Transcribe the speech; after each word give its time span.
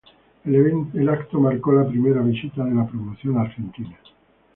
El 0.45 0.55
evento 0.55 1.39
marcó 1.39 1.73
la 1.73 1.87
primera 1.87 2.21
visita 2.23 2.63
de 2.65 2.73
la 2.73 2.87
promoción 2.87 3.37
a 3.37 3.41
Argentina. 3.41 3.99